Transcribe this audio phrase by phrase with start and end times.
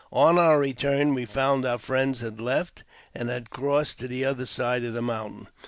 [0.11, 4.47] On| our return we found our friends had left, and had crossed tc^l the other
[4.47, 5.47] side of the mountain.